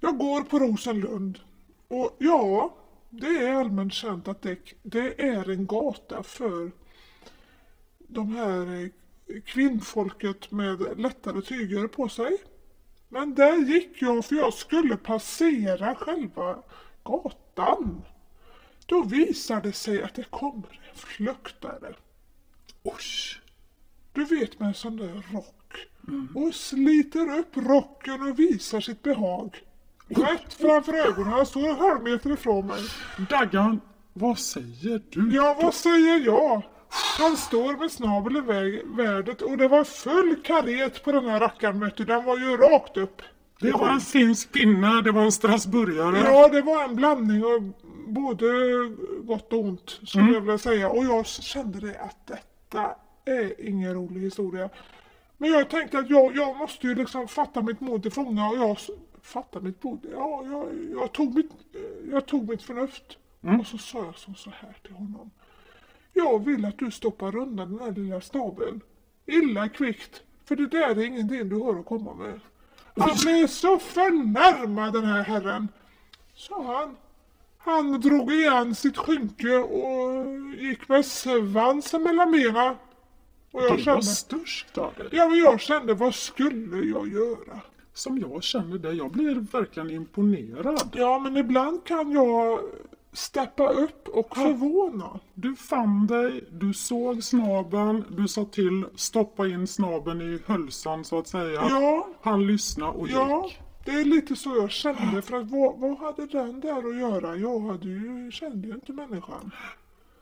Jag 0.00 0.18
går 0.18 0.40
på 0.42 0.58
Rosenlund 0.58 1.38
och 1.88 2.16
ja, 2.18 2.74
det 3.10 3.26
är 3.46 3.54
allmänt 3.54 3.92
känt 3.92 4.28
att 4.28 4.42
det, 4.42 4.56
det 4.82 5.22
är 5.28 5.50
en 5.50 5.66
gata 5.66 6.22
för 6.22 6.70
de 7.98 8.36
här 8.36 8.82
eh, 8.84 9.40
kvinnfolket 9.44 10.50
med 10.50 10.98
lättare 11.00 11.42
tyger 11.42 11.86
på 11.86 12.08
sig. 12.08 12.36
Men 13.08 13.34
där 13.34 13.56
gick 13.56 14.02
jag 14.02 14.24
för 14.24 14.36
jag 14.36 14.54
skulle 14.54 14.96
passera 14.96 15.94
själva 15.94 16.58
gatan. 17.02 18.02
Då 18.86 19.02
visade 19.02 19.60
det 19.60 19.72
sig 19.72 20.02
att 20.02 20.14
det 20.14 20.30
kommer 20.30 20.80
en 20.90 20.98
fluktare. 20.98 21.94
Oj. 22.82 22.92
Du 24.12 24.24
vet 24.24 24.60
med 24.60 24.68
en 24.68 24.74
sån 24.74 24.96
där 24.96 25.22
rock. 25.32 25.54
Och 26.34 26.54
sliter 26.54 27.38
upp 27.38 27.56
rocken 27.56 28.22
och 28.22 28.38
visar 28.38 28.80
sitt 28.80 29.02
behag. 29.02 29.62
Rätt 30.08 30.54
framför 30.54 30.94
ögonen. 30.94 31.32
Han 31.32 31.46
står 31.46 31.68
en 31.68 31.76
halv 31.76 32.02
meter 32.02 32.32
ifrån 32.32 32.66
mig. 32.66 32.82
Daggan, 33.30 33.80
vad 34.12 34.38
säger 34.38 35.02
du? 35.10 35.34
Ja, 35.34 35.58
vad 35.62 35.74
säger 35.74 36.26
jag? 36.26 36.62
Han 37.18 37.36
står 37.36 37.76
med 37.76 37.90
snabel 37.92 38.36
i 38.36 38.40
vä- 38.40 38.96
värdet 38.96 39.42
och 39.42 39.56
det 39.58 39.68
var 39.68 39.84
full 39.84 40.36
karet 40.44 41.04
på 41.04 41.12
den 41.12 41.24
här 41.28 41.40
rackaren 41.40 41.80
vet 41.80 41.96
du. 41.96 42.04
Den 42.04 42.24
var 42.24 42.38
ju 42.38 42.56
rakt 42.56 42.96
upp. 42.96 43.22
Det 43.60 43.72
var 43.72 43.88
en 43.88 44.00
finsk 44.00 44.52
pinne, 44.52 45.02
det 45.02 45.12
var 45.12 45.22
en 45.22 45.32
strasburgare. 45.32 46.18
Ja, 46.24 46.48
det 46.48 46.62
var 46.62 46.84
en 46.84 46.96
blandning 46.96 47.44
av 47.44 47.72
både 48.06 48.46
gott 49.22 49.52
och 49.52 49.58
ont 49.60 49.90
skulle 50.06 50.22
Mm. 50.22 50.34
jag 50.34 50.40
vilja 50.40 50.58
säga. 50.58 50.90
Och 50.90 51.04
jag 51.04 51.26
kände 51.26 51.80
det 51.80 52.00
att 52.00 52.26
detta 52.26 52.90
är 53.24 53.66
ingen 53.68 53.94
rolig 53.94 54.20
historia. 54.20 54.70
Men 55.36 55.50
jag 55.52 55.70
tänkte 55.70 55.98
att 55.98 56.10
jag, 56.10 56.36
jag 56.36 56.56
måste 56.56 56.86
ju 56.86 56.94
liksom 56.94 57.28
fatta 57.28 57.62
mitt 57.62 57.80
mod 57.80 58.02
till 58.02 58.12
fånga 58.12 58.48
och 58.48 58.56
jag 58.56 58.70
s- 58.70 58.90
fatta 59.22 59.60
mitt 59.60 59.82
mod. 59.82 60.06
Ja, 60.12 60.42
jag, 60.46 60.68
jag, 61.00 61.12
tog 61.12 61.34
mitt, 61.34 61.50
jag 62.12 62.26
tog 62.26 62.48
mitt 62.48 62.62
förnuft. 62.62 63.04
Mm. 63.44 63.60
Och 63.60 63.66
så 63.66 63.78
sa 63.78 63.98
jag 64.04 64.18
som 64.18 64.34
så 64.34 64.50
här 64.50 64.76
till 64.82 64.92
honom. 64.94 65.30
Jag 66.18 66.44
vill 66.44 66.64
att 66.64 66.78
du 66.78 66.90
stoppar 66.90 67.36
undan 67.36 67.70
den 67.76 67.80
här 67.80 67.92
lilla 67.92 68.20
snabeln. 68.20 68.80
Illa 69.26 69.68
kvickt. 69.68 70.22
För 70.44 70.56
det 70.56 70.66
där 70.66 70.88
är 70.90 71.04
ingenting 71.04 71.48
du 71.48 71.56
har 71.56 71.78
att 71.80 71.86
komma 71.86 72.14
med. 72.14 72.40
Han 72.96 73.16
blev 73.24 73.46
så 73.46 73.78
förnärmad 73.78 74.92
den 74.92 75.04
här 75.04 75.22
herren. 75.22 75.68
Sa 76.34 76.62
han. 76.78 76.96
Han 77.58 78.00
drog 78.00 78.32
igen 78.32 78.74
sitt 78.74 78.96
skynke 78.96 79.56
och 79.56 80.24
gick 80.58 80.88
med 80.88 81.04
svansen 81.06 82.02
mellan 82.02 82.32
benen. 82.32 82.74
Och 83.50 83.62
jag 83.62 83.70
Det 83.70 83.70
var 83.70 83.78
kände, 83.78 84.02
störst 84.02 84.78
av 84.78 84.94
dig. 84.94 85.08
ja 85.12 85.28
men 85.28 85.38
jag 85.38 85.60
kände, 85.60 85.94
vad 85.94 86.14
skulle 86.14 86.76
jag 86.86 87.08
göra? 87.08 87.60
Som 87.92 88.18
jag 88.18 88.42
känner 88.42 88.78
dig, 88.78 88.96
jag 88.96 89.10
blir 89.10 89.34
verkligen 89.34 89.90
imponerad. 89.90 90.90
Ja 90.96 91.18
men 91.18 91.36
ibland 91.36 91.84
kan 91.84 92.12
jag 92.12 92.60
steppa 93.18 93.68
upp 93.68 94.08
och 94.08 94.36
förvåna. 94.36 95.20
Du 95.34 95.56
fann 95.56 96.06
dig, 96.06 96.44
du 96.52 96.74
såg 96.74 97.24
snaben, 97.24 98.04
du 98.16 98.28
sa 98.28 98.44
till 98.44 98.84
stoppa 98.94 99.46
in 99.46 99.66
snaben 99.66 100.20
i 100.20 100.38
hölsan 100.46 101.04
så 101.04 101.18
att 101.18 101.28
säga. 101.28 101.68
Ja, 101.70 102.08
Han 102.22 102.46
lyssnade 102.46 102.92
och 102.92 103.08
ja. 103.08 103.44
gick. 103.44 103.58
Det 103.84 103.90
är 103.90 104.04
lite 104.04 104.36
så 104.36 104.56
jag 104.56 104.70
kände. 104.70 105.22
För 105.22 105.36
att 105.36 105.50
vad, 105.50 105.78
vad 105.78 105.98
hade 105.98 106.26
den 106.26 106.60
där 106.60 106.88
att 106.88 106.96
göra? 106.96 107.36
Jag 107.36 107.60
hade 107.60 107.88
ju, 107.88 108.30
kände 108.32 108.68
ju 108.68 108.74
inte 108.74 108.92
människan. 108.92 109.50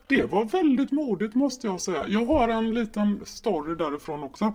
Det 0.06 0.24
var 0.32 0.44
väldigt 0.44 0.92
modigt 0.92 1.34
måste 1.34 1.66
jag 1.66 1.80
säga. 1.80 2.04
Jag 2.08 2.26
har 2.26 2.48
en 2.48 2.74
liten 2.74 3.20
story 3.24 3.74
därifrån 3.74 4.22
också. 4.22 4.54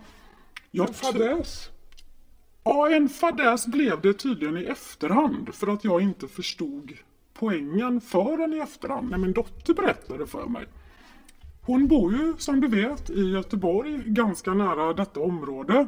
Jag 0.71 0.87
En 0.87 0.93
fadäs. 0.93 1.69
Ja, 2.63 2.89
en 2.91 3.09
fadäs 3.09 3.67
blev 3.67 4.01
det 4.01 4.13
tydligen 4.13 4.57
i 4.57 4.63
efterhand 4.63 5.55
för 5.55 5.67
att 5.67 5.83
jag 5.83 6.01
inte 6.01 6.27
förstod 6.27 6.91
poängen 7.41 8.01
förrän 8.01 8.53
i 8.53 8.57
efterhand 8.57 9.09
när 9.11 9.17
min 9.17 9.33
dotter 9.33 9.73
berättade 9.73 10.27
för 10.27 10.45
mig. 10.45 10.65
Hon 11.61 11.87
bor 11.87 12.13
ju 12.13 12.33
som 12.37 12.61
du 12.61 12.67
vet 12.67 13.09
i 13.09 13.29
Göteborg, 13.31 14.03
ganska 14.05 14.53
nära 14.53 14.93
detta 14.93 15.19
område. 15.19 15.87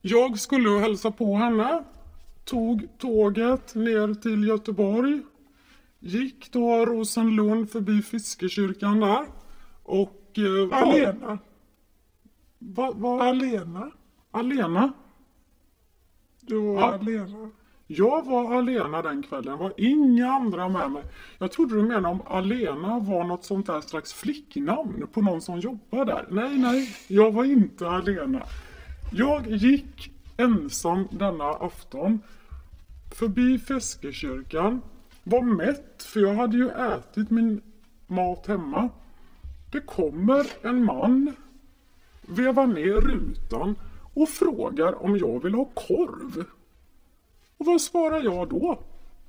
Jag 0.00 0.38
skulle 0.38 0.70
hälsa 0.70 1.10
på 1.10 1.36
henne, 1.36 1.84
tog 2.44 2.88
tåget 2.98 3.74
ner 3.74 4.14
till 4.14 4.48
Göteborg, 4.48 5.20
gick 5.98 6.52
då 6.52 6.86
Rosenlund 6.86 7.70
förbi 7.70 8.02
Fiskekyrkan 8.02 9.00
där 9.00 9.26
och... 9.82 10.38
Eh, 10.38 10.82
Alena. 10.82 11.38
Va, 12.58 12.92
va, 12.96 13.22
Alena. 13.22 13.90
Alena? 14.30 14.92
Du 16.40 16.56
var 16.60 16.74
Ja. 16.74 16.94
alena. 16.94 17.50
Jag 17.90 18.26
var 18.26 18.54
alena 18.54 19.02
den 19.02 19.22
kvällen, 19.22 19.52
det 19.52 19.62
var 19.62 19.72
inga 19.76 20.32
andra 20.32 20.68
med 20.68 20.90
mig. 20.90 21.02
Jag 21.38 21.52
trodde 21.52 21.74
du 21.74 21.82
menade 21.82 22.08
om 22.08 22.22
alena 22.26 22.98
var 22.98 23.24
något 23.24 23.44
sånt 23.44 23.66
där 23.66 23.80
slags 23.80 24.12
flicknamn 24.12 25.06
på 25.12 25.22
någon 25.22 25.40
som 25.40 25.60
jobbar 25.60 26.04
där. 26.04 26.26
Nej, 26.30 26.58
nej, 26.58 26.96
jag 27.06 27.32
var 27.32 27.44
inte 27.44 27.88
alena. 27.88 28.42
Jag 29.12 29.46
gick 29.46 30.10
ensam 30.36 31.08
denna 31.10 31.44
afton 31.44 32.20
förbi 33.14 33.58
Feskekyrkan, 33.58 34.80
var 35.24 35.42
mätt 35.42 36.02
för 36.02 36.20
jag 36.20 36.34
hade 36.34 36.56
ju 36.56 36.68
ätit 36.68 37.30
min 37.30 37.60
mat 38.06 38.46
hemma. 38.46 38.88
Det 39.72 39.80
kommer 39.80 40.46
en 40.62 40.84
man, 40.84 41.32
vevar 42.26 42.66
ner 42.66 43.00
rutan 43.00 43.74
och 44.14 44.28
frågar 44.28 45.04
om 45.04 45.16
jag 45.16 45.42
vill 45.42 45.54
ha 45.54 45.64
korv. 45.64 46.44
Och 47.58 47.66
vad 47.66 47.80
svarar 47.80 48.22
jag 48.22 48.48
då? 48.48 48.78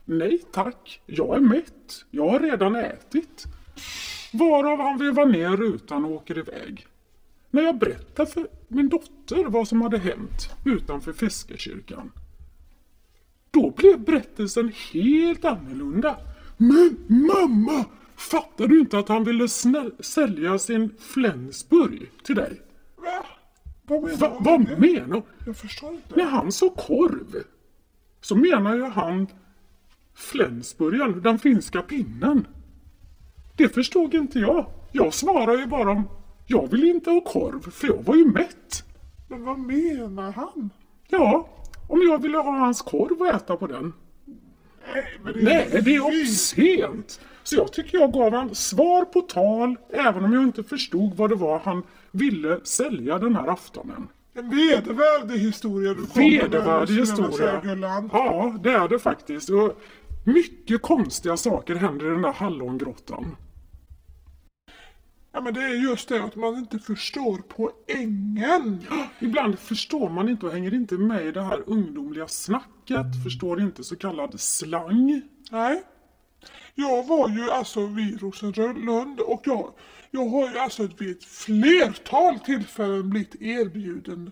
Nej 0.05 0.41
tack, 0.51 1.01
jag 1.05 1.35
är 1.35 1.39
mätt. 1.39 2.05
Jag 2.11 2.29
har 2.29 2.39
redan 2.39 2.75
ätit. 2.75 3.45
Varav 4.33 4.79
han 4.79 4.97
vevar 4.97 5.25
ner 5.25 5.57
rutan 5.57 6.05
och 6.05 6.11
åker 6.11 6.37
iväg. 6.37 6.87
När 7.51 7.61
jag 7.61 7.77
berättar 7.77 8.25
för 8.25 8.47
min 8.67 8.89
dotter 8.89 9.43
vad 9.45 9.67
som 9.67 9.81
hade 9.81 9.97
hänt 9.97 10.49
utanför 10.65 11.13
Feskekyrkan. 11.13 12.11
Då 13.51 13.69
blev 13.69 13.99
berättelsen 13.99 14.73
helt 14.93 15.45
annorlunda. 15.45 16.17
Men 16.57 16.97
mamma! 17.07 17.85
Fattar 18.15 18.67
du 18.67 18.79
inte 18.79 18.99
att 18.99 19.09
han 19.09 19.23
ville 19.23 19.47
sälja 19.99 20.59
sin 20.59 20.95
Flensburg 20.99 22.11
till 22.23 22.35
dig? 22.35 22.61
Va? 22.95 23.25
Vad 23.83 24.03
menar 24.03 24.17
Va, 24.17 24.37
vad 24.39 24.79
menar? 24.79 25.21
Jag 25.45 25.57
förstår 25.57 25.91
inte. 25.91 26.15
När 26.15 26.25
han 26.25 26.51
sa 26.51 26.69
korv 26.69 27.43
så 28.21 28.35
menar 28.35 28.75
ju 28.75 28.83
han 28.83 29.27
Flensburgen, 30.15 31.21
den 31.21 31.39
finska 31.39 31.81
pinnen. 31.81 32.47
Det 33.55 33.69
förstod 33.69 34.13
inte 34.13 34.39
jag. 34.39 34.65
Jag 34.91 35.13
svarar 35.13 35.57
ju 35.57 35.65
bara 35.65 35.91
om 35.91 36.07
jag 36.47 36.71
vill 36.71 36.83
inte 36.83 37.09
ha 37.09 37.21
korv 37.21 37.71
för 37.71 37.87
jag 37.87 38.03
var 38.03 38.15
ju 38.15 38.25
mätt. 38.25 38.83
Men 39.27 39.43
vad 39.45 39.59
menar 39.59 40.31
han? 40.31 40.69
Ja, 41.07 41.49
om 41.87 42.01
jag 42.01 42.21
ville 42.21 42.37
ha 42.37 42.57
hans 42.57 42.81
korv 42.81 43.21
och 43.21 43.27
äta 43.27 43.57
på 43.57 43.67
den. 43.67 43.93
Nej, 44.93 45.19
men 45.23 45.33
Nej, 45.35 45.81
det 45.85 45.95
är 45.95 46.05
obscent. 46.05 47.19
Så 47.43 47.55
jag 47.55 47.73
tycker 47.73 47.97
jag 47.97 48.13
gav 48.13 48.33
han 48.33 48.55
svar 48.55 49.05
på 49.05 49.21
tal 49.21 49.75
även 49.89 50.25
om 50.25 50.33
jag 50.33 50.43
inte 50.43 50.63
förstod 50.63 51.15
vad 51.15 51.29
det 51.29 51.35
var 51.35 51.59
han 51.59 51.83
ville 52.11 52.59
sälja 52.63 53.17
den 53.17 53.35
här 53.35 53.47
aftonen. 53.47 54.07
En 54.33 54.49
vedervärdig 54.49 55.39
historia 55.39 55.93
du 55.93 56.05
kom 56.05 56.23
med 56.23 56.39
där, 56.39 56.47
Vedervärdig 56.47 57.07
säga, 57.07 57.27
historia. 57.27 58.09
Ja, 58.13 58.55
det 58.63 58.71
är 58.71 58.87
det 58.87 58.99
faktiskt. 58.99 59.49
Och 59.49 59.81
mycket 60.23 60.81
konstiga 60.81 61.37
saker 61.37 61.75
händer 61.75 62.05
i 62.05 62.09
den 62.09 62.21
där 62.21 62.33
hallongrottan. 62.33 63.35
Ja 65.31 65.41
men 65.41 65.53
det 65.53 65.61
är 65.61 65.73
just 65.73 66.09
det 66.09 66.23
att 66.23 66.35
man 66.35 66.55
inte 66.55 66.79
förstår 66.79 67.41
poängen. 67.47 68.85
Ibland 69.19 69.59
förstår 69.59 70.09
man 70.09 70.29
inte 70.29 70.45
och 70.45 70.51
hänger 70.51 70.73
inte 70.73 70.95
med 70.95 71.25
i 71.25 71.31
det 71.31 71.41
här 71.41 71.63
ungdomliga 71.65 72.27
snacket, 72.27 73.23
förstår 73.23 73.61
inte 73.61 73.83
så 73.83 73.95
kallad 73.95 74.39
slang. 74.39 75.21
Nej. 75.51 75.83
Jag 76.79 77.07
var 77.07 77.29
ju 77.29 77.51
alltså 77.51 77.85
vid 77.85 78.21
Rosenlund 78.21 79.19
och 79.19 79.41
jag, 79.45 79.73
jag 80.11 80.25
har 80.25 80.49
ju 80.49 80.57
alltså 80.57 80.89
vid 80.97 81.11
ett 81.11 81.23
flertal 81.23 82.39
tillfällen 82.39 83.09
blivit 83.09 83.41
erbjuden 83.41 84.31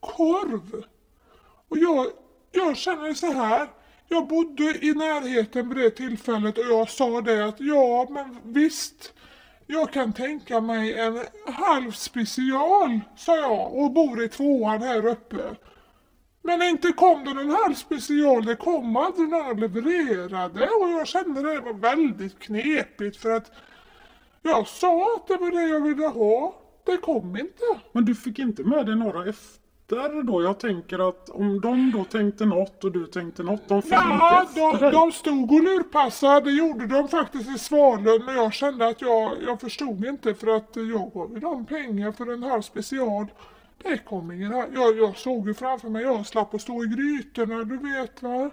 korv. 0.00 0.84
Och 1.68 1.78
jag, 1.78 2.06
jag 2.52 2.76
känner 2.76 3.14
så 3.14 3.32
här. 3.32 3.68
Jag 4.08 4.28
bodde 4.28 4.62
i 4.62 4.94
närheten 4.94 5.68
vid 5.68 5.78
det 5.78 5.90
tillfället 5.90 6.58
och 6.58 6.64
jag 6.64 6.90
sa 6.90 7.20
det 7.20 7.46
att 7.46 7.60
ja 7.60 8.06
men 8.10 8.52
visst. 8.52 9.12
Jag 9.66 9.92
kan 9.92 10.12
tänka 10.12 10.60
mig 10.60 10.98
en 10.98 11.20
halv 11.46 11.92
special, 11.92 13.00
sa 13.16 13.36
jag 13.36 13.74
och 13.74 13.92
bor 13.92 14.24
i 14.24 14.28
tvåan 14.28 14.82
här 14.82 15.06
uppe. 15.06 15.56
Men 16.42 16.62
inte 16.62 16.92
kom 16.92 17.24
det 17.24 17.34
någon 17.34 17.50
halv 17.50 17.74
special, 17.74 18.44
det 18.44 18.56
kom 18.56 18.96
aldrig 18.96 19.28
någon 19.28 19.46
och 19.50 19.58
levererade 19.58 20.68
och 20.68 20.88
jag 20.90 21.06
kände 21.06 21.42
det 21.42 21.60
var 21.60 21.72
väldigt 21.72 22.38
knepigt 22.38 23.16
för 23.16 23.30
att 23.30 23.52
jag 24.42 24.68
sa 24.68 25.16
att 25.16 25.26
det 25.28 25.36
var 25.36 25.50
det 25.50 25.68
jag 25.68 25.80
ville 25.80 26.06
ha. 26.06 26.54
Det 26.86 26.96
kom 26.96 27.36
inte. 27.36 27.64
Men 27.92 28.04
du 28.04 28.14
fick 28.14 28.38
inte 28.38 28.62
med 28.62 28.86
dig 28.86 28.96
några 28.96 29.28
efter 29.28 30.22
då? 30.22 30.42
Jag 30.42 30.60
tänker 30.60 31.08
att 31.08 31.28
om 31.28 31.60
de 31.60 31.90
då 31.90 32.04
tänkte 32.04 32.44
något 32.44 32.84
och 32.84 32.92
du 32.92 33.06
tänkte 33.06 33.42
något, 33.42 33.68
de 33.68 33.82
fick 33.82 33.92
Ja, 33.92 34.40
inte 34.40 34.60
efter 34.60 34.72
de, 34.72 34.78
dig. 34.84 34.92
de 34.92 35.12
stod 35.12 35.52
och 35.52 35.62
lurpassade, 35.62 36.40
det 36.40 36.50
gjorde 36.56 36.86
de 36.86 37.08
faktiskt 37.08 37.48
i 37.50 37.58
Svalöv, 37.58 38.24
men 38.24 38.34
jag 38.34 38.52
kände 38.52 38.88
att 38.88 39.00
jag, 39.00 39.32
jag 39.46 39.60
förstod 39.60 40.04
inte 40.04 40.34
för 40.34 40.46
att 40.56 40.70
jag 40.72 41.12
gav 41.14 41.32
ju 41.34 41.40
dem 41.40 41.66
pengar 41.66 42.12
för 42.12 42.32
en 42.32 42.42
halv 42.42 42.62
special. 42.62 43.26
Det 43.82 43.98
kom 43.98 44.32
ingen 44.32 44.52
här. 44.52 44.68
Jag, 44.74 44.98
jag 44.98 45.16
såg 45.16 45.48
ju 45.48 45.54
framför 45.54 45.88
mig, 45.88 46.02
jag 46.02 46.26
slapp 46.26 46.54
att 46.54 46.62
stå 46.62 46.84
i 46.84 46.86
grytorna, 46.86 47.64
du 47.64 47.76
vet 47.76 48.22
va. 48.22 48.50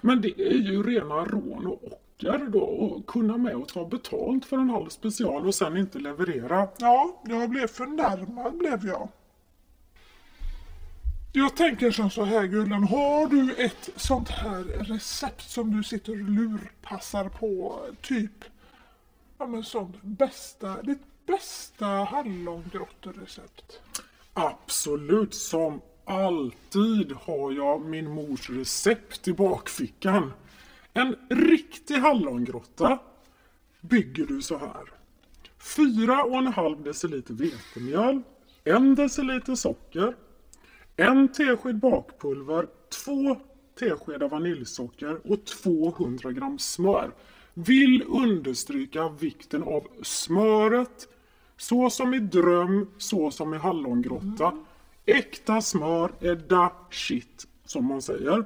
Men 0.00 0.20
det 0.20 0.40
är 0.40 0.58
ju 0.58 0.82
rena 0.82 1.24
rån 1.24 1.66
och 1.66 1.84
ocker 1.84 2.46
då 2.48 2.96
att 2.96 3.06
kunna 3.06 3.36
med 3.36 3.54
och 3.54 3.68
ta 3.68 3.84
betalt 3.84 4.44
för 4.44 4.58
en 4.58 4.70
halv 4.70 4.88
special 4.88 5.46
och 5.46 5.54
sen 5.54 5.76
inte 5.76 5.98
leverera. 5.98 6.68
Ja, 6.78 7.22
jag 7.24 7.50
blev 7.50 7.66
förnärmad 7.66 8.58
blev 8.58 8.86
jag. 8.86 9.08
Jag 11.34 11.56
tänker 11.56 11.90
som 11.90 12.10
så 12.10 12.24
här 12.24 12.46
Gullan, 12.46 12.84
har 12.84 13.26
du 13.26 13.54
ett 13.54 13.90
sånt 13.96 14.28
här 14.28 14.64
recept 14.64 15.50
som 15.50 15.76
du 15.76 15.82
sitter 15.82 16.12
och 16.12 16.18
lurpassar 16.18 17.28
på? 17.28 17.80
Typ, 18.00 18.44
ja 19.38 19.46
men 19.46 19.64
sånt 19.64 20.02
bästa, 20.02 20.82
ditt 20.82 21.02
bästa 21.26 21.86
hallongrotterecept? 21.86 23.80
Absolut, 24.34 25.34
som 25.34 25.80
alltid 26.04 27.12
har 27.12 27.52
jag 27.52 27.84
min 27.84 28.10
mors 28.10 28.50
recept 28.50 29.28
i 29.28 29.32
bakfickan. 29.32 30.32
En 30.92 31.16
riktig 31.30 31.94
hallongrotta 31.94 32.98
bygger 33.80 34.26
du 34.26 34.42
så 34.42 34.58
här. 34.58 34.92
4,5 35.60 36.84
deciliter 36.84 37.34
vetemjöl, 37.34 38.22
1 38.64 38.96
deciliter 38.96 39.54
socker, 39.54 40.16
1 40.96 41.34
tesked 41.34 41.78
bakpulver, 41.78 42.66
2 43.04 43.36
teskedar 43.78 44.28
vaniljsocker 44.28 45.32
och 45.32 45.44
200 45.44 46.32
gram 46.32 46.58
smör. 46.58 47.14
Vill 47.54 48.02
understryka 48.08 49.08
vikten 49.08 49.62
av 49.62 49.86
smöret 50.02 51.08
så 51.62 51.90
som 51.90 52.14
i 52.14 52.18
dröm, 52.18 52.90
så 52.98 53.30
som 53.30 53.54
i 53.54 53.58
hallongrotta. 53.58 54.52
Äkta 55.06 55.60
smör 55.60 56.12
är 56.20 56.34
da 56.36 56.72
shit, 56.90 57.46
som 57.64 57.84
man 57.84 58.02
säger. 58.02 58.44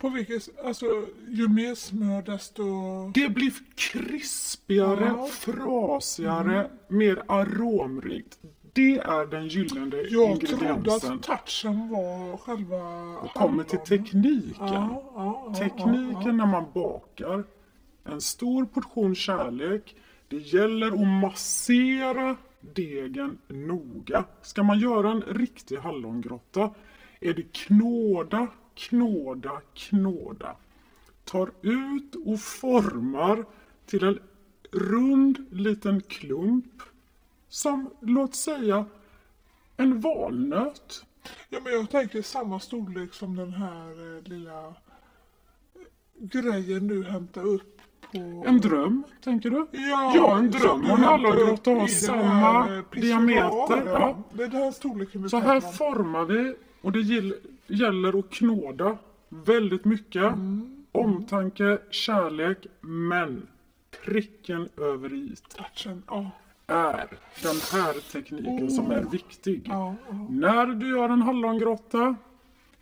På 0.00 0.08
vilket, 0.08 0.64
alltså 0.64 0.86
ju 1.28 1.48
mer 1.48 1.74
smör 1.74 2.22
desto... 2.22 2.64
Det 3.14 3.28
blir 3.28 3.52
krispigare, 3.74 5.04
Ja. 5.16 5.26
frasigare, 5.26 6.70
mer 6.88 7.22
aromrikt. 7.28 8.38
Det 8.72 8.98
är 8.98 9.26
den 9.26 9.48
gyllene 9.48 9.96
Jag 9.96 10.40
trodde 10.40 10.68
ingrediensen. 10.68 11.12
att 11.14 11.22
touchen 11.22 11.88
var 11.88 12.36
själva... 12.36 12.78
Och 13.18 13.30
kommer 13.34 13.64
till 13.64 13.78
tekniken. 13.78 14.54
Ja, 14.58 15.02
ja, 15.14 15.54
Tekniken 15.58 16.36
när 16.36 16.46
man 16.46 16.64
bakar. 16.74 17.44
En 18.04 18.20
stor 18.20 18.64
portion 18.64 19.14
kärlek. 19.14 19.96
Det 20.28 20.36
gäller 20.36 20.86
att 20.86 21.22
massera 21.22 22.36
degen 22.60 23.38
noga. 23.48 24.24
Ska 24.42 24.62
man 24.62 24.78
göra 24.78 25.10
en 25.10 25.22
riktig 25.22 25.76
hallongrotta 25.76 26.74
är 27.20 27.34
det 27.34 27.52
knåda, 27.52 28.48
knåda, 28.74 29.60
knåda. 29.74 30.56
Tar 31.24 31.50
ut 31.62 32.14
och 32.26 32.40
formar 32.40 33.44
till 33.86 34.04
en 34.04 34.18
rund 34.70 35.46
liten 35.50 36.00
klump. 36.00 36.82
Som, 37.48 37.90
låt 38.00 38.34
säga, 38.34 38.84
en 39.76 40.00
valnöt. 40.00 41.04
Ja, 41.48 41.60
men 41.64 41.72
jag 41.72 41.90
tänker 41.90 42.22
samma 42.22 42.60
storlek 42.60 43.14
som 43.14 43.36
den 43.36 43.52
här 43.52 44.16
eh, 44.16 44.22
lilla 44.22 44.66
eh, 44.66 44.72
grejen 46.14 46.88
du 46.88 47.04
hämtade 47.04 47.46
upp. 47.46 47.75
En 48.46 48.60
dröm, 48.60 49.02
tänker 49.24 49.50
du? 49.50 49.66
Ja, 49.70 50.12
Ja, 50.14 50.38
en 50.38 50.50
dröm 50.50 50.84
en 50.84 50.90
hallongrotta 50.90 51.70
har 51.70 51.86
samma 51.86 52.22
här, 52.22 52.76
eh, 52.78 53.00
diameter. 53.00 53.82
Ja. 53.86 54.16
Här 54.38 55.28
Så 55.28 55.38
här 55.38 55.60
formar 55.60 56.24
vi 56.24 56.54
och 56.82 56.92
det 56.92 57.00
gäller 57.66 58.18
att 58.18 58.30
knåda 58.30 58.98
väldigt 59.28 59.84
mycket. 59.84 60.22
Mm. 60.22 60.84
Omtanke, 60.92 61.78
kärlek, 61.90 62.66
men 62.80 63.46
pricken 64.04 64.68
över 64.76 65.14
i 65.14 65.34
Touchen, 65.48 66.02
ja. 66.06 66.30
är 66.66 67.08
den 67.42 67.56
här 67.72 68.12
tekniken 68.12 68.70
som 68.70 68.90
är 68.90 69.02
viktig. 69.02 69.62
Ja, 69.64 69.94
ja. 70.08 70.26
När 70.30 70.66
du 70.66 70.88
gör 70.88 71.08
en 71.08 71.22
hallongrotta, 71.22 72.16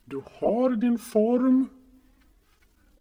du 0.04 0.22
har 0.40 0.70
din 0.70 0.98
form, 0.98 1.68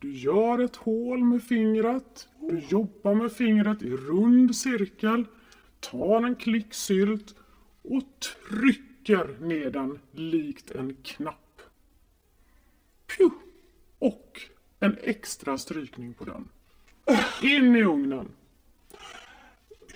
du 0.04 0.14
gör 0.14 0.60
ett 0.60 0.76
hål 0.76 1.24
med 1.24 1.44
fingret, 1.44 2.28
du 2.40 2.60
jobbar 2.60 3.14
med 3.14 3.32
fingret 3.32 3.82
i 3.82 3.90
rund 3.90 4.56
cirkel, 4.56 5.26
tar 5.80 6.24
en 6.24 6.36
klick 6.36 6.74
sylt 6.74 7.36
och 7.82 8.04
trycker 8.50 9.38
ner 9.42 9.70
den 9.70 10.00
likt 10.12 10.72
en 10.72 10.96
knapp. 11.04 11.62
Pju! 13.08 13.30
Och 14.00 14.42
en 14.80 14.98
extra 15.02 15.58
strykning 15.58 16.14
på 16.14 16.26
den. 16.26 16.50
In 17.42 17.76
i 17.76 17.84
ugnen. 17.84 18.28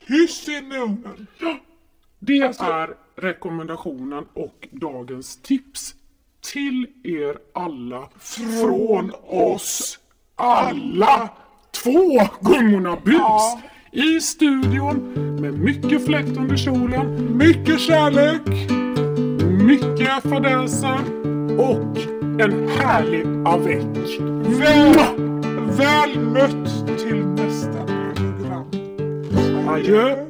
Hyss 0.06 0.48
in 0.50 0.72
i 0.72 0.78
ugnen. 0.78 1.28
Det 2.20 2.42
Alltså- 2.42 2.64
är 2.64 2.96
rekommendationen 3.16 4.26
och 4.34 4.68
dagens 4.72 5.38
tips 5.38 5.96
till 6.52 6.88
er 7.04 7.36
alla 7.54 8.10
från 8.20 9.12
oss 9.28 10.00
alla. 10.36 11.30
Två 11.84 12.20
Gungorna 12.42 12.98
Bus 13.04 13.16
Ja. 13.18 13.62
i 13.92 14.22
studion 14.22 14.98
med 15.42 15.54
mycket 15.54 16.06
fläkt 16.06 16.38
under 16.38 16.58
kjolen, 16.58 17.38
Mycket 17.38 17.80
kärlek. 17.80 18.42
mycket 19.68 20.24
fadäser 20.24 21.00
och 21.60 21.98
en 22.42 22.70
härlig 22.70 23.26
avec. 23.46 24.20
Väl, 24.60 24.96
väl 25.78 26.20
mött 26.20 26.98
till 27.00 27.26
nästa 27.26 27.86
program. 28.16 28.66
Adjö. 29.70 30.27